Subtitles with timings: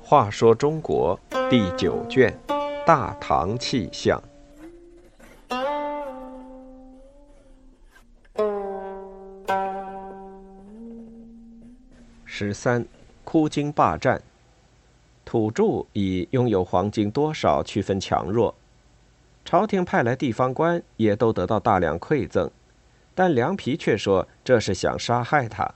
[0.00, 2.34] 话说中国第九卷
[2.86, 4.18] 《大唐气象》
[12.24, 12.86] 十三，
[13.24, 14.22] 枯金霸占。
[15.26, 18.54] 土著以拥有黄金多少区分强弱，
[19.44, 22.50] 朝廷派来地方官也都得到大量馈赠，
[23.18, 25.74] 但梁皮却说这是想杀害他。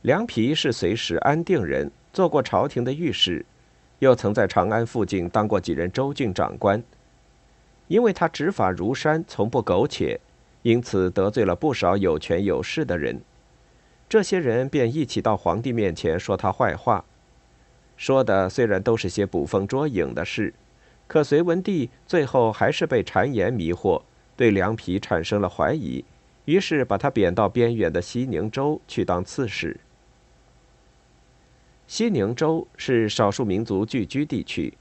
[0.00, 1.92] 梁皮是随时安定人。
[2.14, 3.44] 做过朝廷的御史，
[3.98, 6.82] 又曾在长安附近当过几任州郡长官。
[7.88, 10.18] 因为他执法如山，从不苟且，
[10.62, 13.20] 因此得罪了不少有权有势的人。
[14.08, 17.04] 这些人便一起到皇帝面前说他坏话，
[17.98, 20.54] 说的虽然都是些捕风捉影的事，
[21.06, 24.00] 可隋文帝最后还是被谗言迷惑，
[24.36, 26.04] 对梁皮产生了怀疑，
[26.44, 29.78] 于是把他贬到边远的西宁州去当刺史。
[31.86, 34.72] 西宁州是少数民族聚居地区，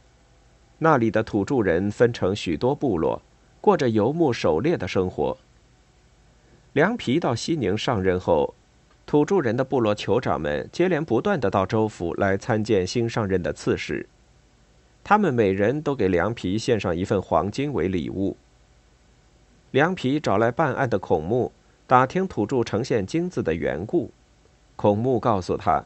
[0.79, 3.21] 那里的土著人分成许多部落，
[3.59, 5.37] 过着游牧狩猎的生活。
[6.71, 8.55] 梁皮到西宁上任后，
[9.05, 14.07] 土著人的部落酋长们接连不断的到州府来参见新上任的刺史，
[15.03, 18.35] 他们每人都给梁皮献上一份黄金为礼物。
[19.73, 21.51] 梁皮找来办案的孔木，
[21.87, 24.11] 打听土著呈现金子的缘故，
[24.75, 25.83] 孔木告诉他。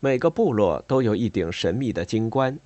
[0.00, 2.58] 每个部落都有一顶神秘的金冠，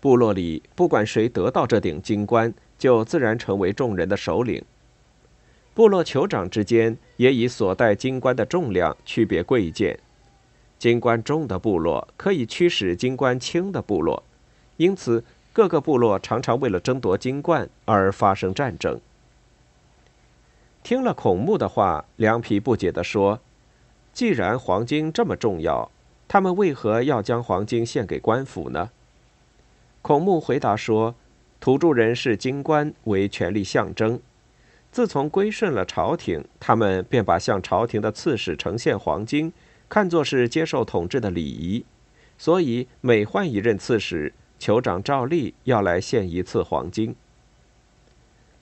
[0.00, 4.60] 部落里不管谁得到这顶金冠，就自然成为众人的首领。
[5.72, 9.96] 部落酋长之间也以所带金冠的重量区别贵贱，
[10.80, 14.24] 金冠重的部落可以驱使金冠轻的部落，
[14.78, 19.00] 因此各个部落常常为了争夺金冠而发生战争。
[20.86, 23.40] 听了孔目的话，梁皮不解地说
[24.14, 25.90] ：“既然黄金这么重要。”
[26.28, 28.90] 他们为何要将黄金献给官府呢？
[30.00, 31.16] 孔目回答说
[31.58, 34.20] ：“土著人视金冠为权力象征，
[34.92, 39.52] 自从归顺了朝廷，他们便把向朝廷的刺史呈现黄金
[39.88, 41.84] 看作是接受统治的礼仪，
[42.38, 47.16] 所以每换一任刺史，酋长照例要来献一次黄金。”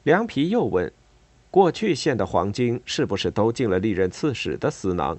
[0.05, 0.91] 梁皮又问
[1.55, 5.17] ：“过去献的黄金是不是都进了历任刺史的私囊？”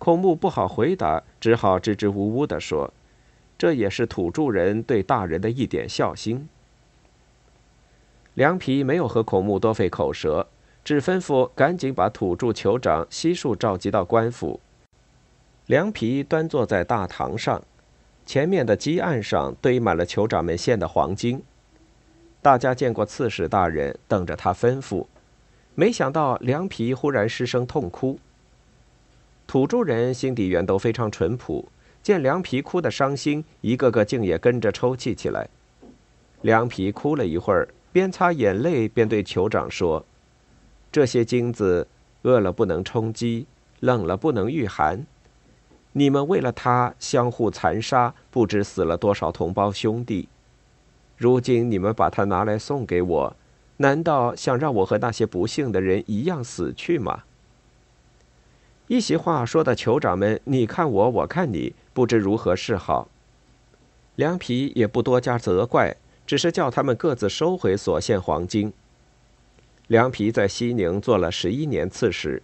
[0.00, 2.90] 孔目不好回答，只好支支吾吾地说
[3.58, 6.48] ：“这也是土著人对大人的一点孝心。”
[8.32, 10.46] 梁皮没有和孔目多费口舌，
[10.82, 14.58] 只吩咐赶紧把土著酋长悉数召集到官府。
[15.66, 17.62] 梁皮端坐在大堂上，
[18.24, 21.42] 前面的基案上堆满了酋长们献的黄金。
[22.40, 25.04] 大家见过刺史大人，等着他吩咐，
[25.78, 28.18] 没想到凉皮忽然失声痛哭。
[29.46, 31.68] 土著人心底原都非常淳朴，
[32.02, 35.48] 见凉皮哭得伤心，一个个竟也跟着抽泣起来。
[36.40, 40.04] 凉皮哭了一会儿，边擦眼泪边对酋长说
[40.90, 41.86] ：“这些金子，
[42.22, 43.46] 饿了不能充饥，
[43.80, 45.04] 冷了不能御寒。
[45.92, 50.28] 你们为了他相互残杀，不知死了多少同胞兄弟。
[51.18, 53.36] 如今你们把他拿来送给我，
[53.78, 57.24] 难道想让我和那些不幸的人一样死去吗？”
[58.88, 63.08] 一席话说的酋长们，你看我，我看你，不知如何是好。
[64.14, 68.72] 凉皮也不多加责怪，只是叫他们各自收回所献黄金。
[69.88, 72.42] 凉皮在西宁做了十一年刺史，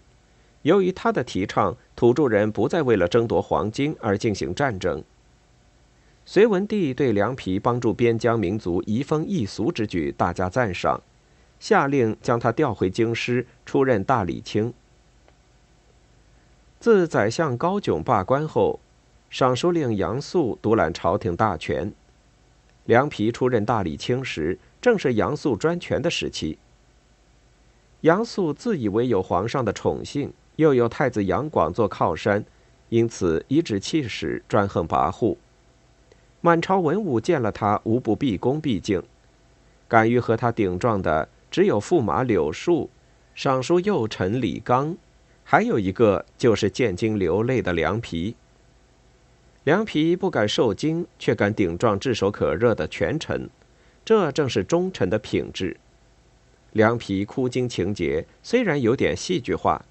[0.62, 5.03] 由于他的提倡，土著人不再为了争夺黄金而进行战争。
[6.26, 11.00] 隋文帝对凉皮帮助边疆民族移风易俗之举大加赞赏，
[11.62, 14.74] 下令将他调回京师，出任大理卿。
[16.80, 18.80] 自宰相高炯罢官后，
[19.30, 21.92] 尚书令杨素独揽朝廷大权。
[22.86, 26.58] 梁皮出任大理卿时，正是杨素专权的时期。
[28.00, 32.44] 杨素自以为有皇上的宠幸，又有太子杨广做靠山，
[32.88, 35.37] 因此颐指气使，专横跋扈。
[36.40, 39.00] 满朝文武见了他，无不毕恭毕敬。
[39.87, 42.88] 敢于和他顶撞的，只有驸马柳树、
[43.34, 44.96] 尚书右丞李纲。
[45.44, 48.34] 还有一个就是见金流泪的凉皮。
[49.64, 53.50] 凉皮不敢受惊，却敢顶撞炙手可热的权臣，
[54.04, 55.76] 这正是忠臣的品质。
[56.72, 59.84] 凉皮哭金情节虽然有点戏剧化，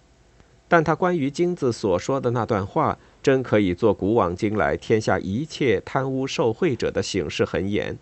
[0.68, 8.00] 但他关于金子所说的那段话，真可以做古往今来天下一切贪污受贿者的醒世恒言。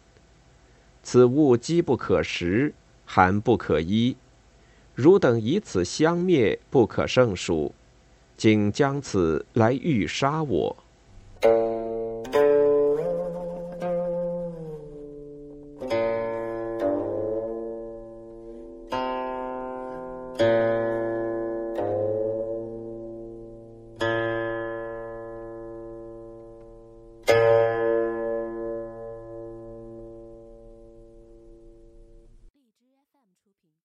[1.03, 2.73] 此物机不可食，
[3.11, 4.15] 寒不可依。
[4.93, 7.73] 汝等以此相灭，不可胜数，
[8.37, 10.77] 竟将此来欲杀我。